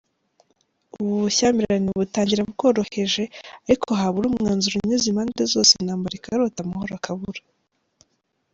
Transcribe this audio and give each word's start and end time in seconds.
Ubu 0.99 1.13
bushyamirane 1.23 1.89
butangira 1.99 2.41
bworoheje, 2.51 3.23
ariko 3.67 3.89
habura 3.99 4.25
umwanzuro 4.27 4.75
unyuze 4.77 5.05
impande 5.11 5.43
zose, 5.53 5.71
intambara 5.73 6.13
ikarota, 6.17 6.59
amahoro 6.61 6.93
akabura. 6.99 7.41